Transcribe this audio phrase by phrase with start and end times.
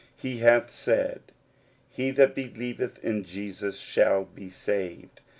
[0.15, 1.21] He hath said,
[1.91, 5.21] "He that believeth in Jesus shall be saved."